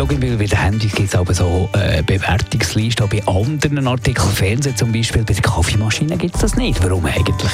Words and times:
Armin 0.00 0.16
Loginbill, 0.16 0.36
bei 0.38 0.46
den 0.46 0.58
Handys 0.58 0.92
gibt 0.92 1.08
es 1.08 1.14
aber 1.14 1.34
so 1.34 1.68
äh, 1.74 2.02
Bewertungslisten, 2.02 3.06
bei 3.08 3.22
anderen 3.26 3.86
Artikeln, 3.86 4.30
Fernsehen 4.30 4.74
zum 4.74 4.92
Beispiel, 4.92 5.24
bei 5.24 5.34
der 5.34 5.42
Kaffeemaschine 5.42 6.16
gibt 6.16 6.34
es 6.36 6.40
das 6.40 6.56
nicht. 6.56 6.82
Warum 6.82 7.04
eigentlich? 7.04 7.52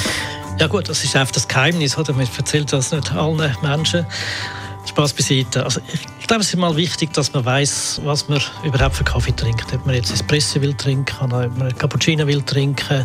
Ja 0.61 0.69
gut, 0.69 0.89
das 0.89 1.03
ist 1.03 1.17
einfach 1.17 1.35
das 1.35 1.49
Geheimnis, 1.49 1.99
oder? 1.99 2.13
Man 2.13 2.29
erzählt 2.37 2.73
das 2.73 2.93
nicht 2.93 3.13
allen 3.13 3.57
Menschen. 3.63 4.07
Spaß 4.89 5.15
beiseite. 5.15 5.65
Also 5.65 5.81
ich, 5.93 6.27
glaube, 6.29 6.43
es 6.43 6.49
ist 6.49 6.57
mal 6.57 6.77
wichtig, 6.77 7.13
dass 7.13 7.33
man 7.33 7.45
weiß, 7.45 8.03
was 8.05 8.29
man 8.29 8.41
überhaupt 8.63 8.95
für 8.95 9.03
Kaffee 9.03 9.35
trinkt. 9.35 9.67
Ob 9.75 9.85
man 9.85 9.97
jetzt 9.97 10.13
Espresso 10.13 10.61
will 10.61 10.75
trinken, 10.75 11.17
ob 11.21 11.59
man 11.59 11.77
Cappuccino 11.77 12.27
will 12.29 12.43
trinken 12.43 13.05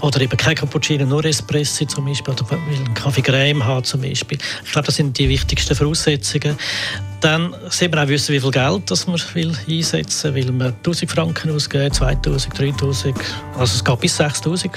oder 0.00 0.20
eben 0.20 0.36
kein 0.36 0.54
Cappuccino, 0.54 1.04
nur 1.04 1.24
Espresso 1.24 1.84
zum 1.86 2.04
Beispiel, 2.06 2.34
oder 2.34 2.48
will 2.50 2.76
einen 2.76 2.94
Kaffee 2.94 3.22
Creme 3.22 3.64
haben 3.64 3.82
zum 3.82 4.02
Beispiel. 4.02 4.38
Ich 4.64 4.70
glaube, 4.70 4.86
das 4.86 4.94
sind 4.94 5.18
die 5.18 5.28
wichtigsten 5.28 5.74
Voraussetzungen. 5.74 6.56
Dann 7.26 7.56
sollte 7.70 7.96
man 7.96 8.04
auch 8.04 8.08
wissen, 8.08 8.32
wie 8.36 8.38
viel 8.38 8.52
Geld 8.52 8.88
das 8.88 9.08
man 9.08 9.20
will 9.34 9.52
einsetzen 9.68 10.32
will. 10.32 10.44
Will 10.44 10.52
man 10.52 10.68
1000 10.68 11.10
Franken 11.10 11.50
ausgeben, 11.50 11.92
2000, 11.92 12.56
3000, 12.56 13.16
also 13.58 13.74
es 13.74 13.84
geht 13.84 14.00
bis 14.00 14.16
6000. 14.16 14.70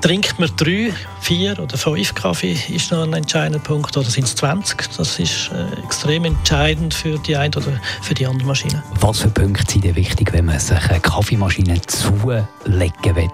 Trinkt 0.00 0.38
man 0.38 0.48
drei, 0.56 0.92
vier 1.20 1.58
oder 1.58 1.76
fünf 1.76 2.14
Kaffee, 2.14 2.56
ist 2.68 2.92
noch 2.92 3.02
ein 3.02 3.14
entscheidender 3.14 3.58
Punkt. 3.58 3.96
Oder 3.96 4.08
sind 4.08 4.28
es 4.28 4.36
20? 4.36 4.96
Das 4.96 5.18
ist 5.18 5.50
äh, 5.52 5.84
extrem 5.84 6.26
entscheidend 6.26 6.94
für 6.94 7.18
die 7.18 7.34
eine 7.34 7.56
oder 7.56 7.80
für 8.00 8.14
die 8.14 8.28
andere 8.28 8.46
Maschine. 8.46 8.84
Was 9.00 9.18
für 9.18 9.30
Punkte 9.30 9.64
sind 9.68 9.82
denn 9.82 9.96
wichtig, 9.96 10.32
wenn 10.32 10.44
man 10.44 10.60
sich 10.60 10.88
eine 10.88 11.00
Kaffeemaschine 11.00 11.80
zulegen 11.82 13.16
will? 13.16 13.30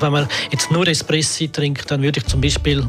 Wenn 0.00 0.12
man 0.12 0.28
jetzt 0.50 0.70
nur 0.70 0.86
Espresso 0.86 1.46
trinkt, 1.46 1.90
dann 1.90 2.02
würde 2.02 2.20
ich 2.20 2.26
zum 2.26 2.40
Beispiel 2.40 2.84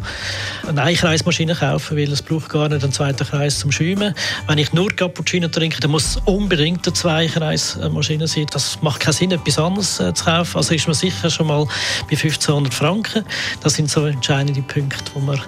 eine 0.67 0.81
Einkreismaschine 0.83 1.55
kaufen, 1.55 1.97
weil 1.97 2.11
es 2.11 2.21
braucht 2.21 2.49
gar 2.49 2.69
nicht 2.69 2.83
einen 2.83 2.93
zweiten 2.93 3.25
Kreis 3.25 3.59
zum 3.59 3.71
Schäumen. 3.71 4.13
Wenn 4.47 4.57
ich 4.57 4.73
nur 4.73 4.89
Cappuccino 4.89 5.47
trinke, 5.47 5.79
dann 5.79 5.91
muss 5.91 6.05
es 6.05 6.17
unbedingt 6.25 6.85
eine 6.85 6.93
Zweikreismaschine 6.93 8.27
sein. 8.27 8.45
Das 8.51 8.81
macht 8.81 8.99
keinen 9.01 9.13
Sinn, 9.13 9.31
etwas 9.31 9.57
anderes 9.57 9.99
äh, 9.99 10.13
zu 10.13 10.25
kaufen. 10.25 10.57
Also 10.57 10.75
ist 10.75 10.87
man 10.87 10.95
sicher 10.95 11.29
schon 11.29 11.47
mal 11.47 11.65
bei 12.09 12.15
1500 12.15 12.73
Franken. 12.73 13.25
Das 13.61 13.73
sind 13.73 13.89
so 13.89 14.05
entscheidende 14.05 14.61
Punkte, 14.61 15.03
die 15.15 15.19
man 15.25 15.39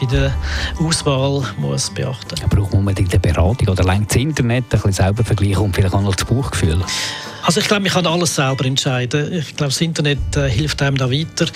bei 0.00 0.06
der 0.06 0.34
Auswahl 0.80 1.42
muss 1.56 1.90
beachten 1.90 2.36
muss. 2.40 2.50
Braucht 2.50 2.72
man 2.72 2.80
unbedingt 2.80 3.12
eine 3.12 3.20
Beratung 3.20 3.68
oder 3.68 3.84
längt 3.84 4.10
das 4.10 4.16
Internet 4.16 4.64
ein 4.64 4.68
bisschen 4.68 4.92
selber 4.92 5.24
vergleichen 5.24 5.58
und 5.58 5.74
vielleicht 5.74 5.94
auch 5.94 6.02
noch 6.02 6.14
das 6.14 6.24
Buchgefühl? 6.24 6.82
Also 7.48 7.60
ich 7.60 7.66
glaube, 7.66 7.82
man 7.84 7.90
kann 7.90 8.06
alles 8.06 8.34
selber 8.34 8.66
entscheiden. 8.66 9.32
Ich 9.32 9.56
glaube, 9.56 9.72
das 9.72 9.80
Internet 9.80 10.18
äh, 10.36 10.50
hilft 10.50 10.82
einem 10.82 10.98
da 10.98 11.10
weiter. 11.10 11.46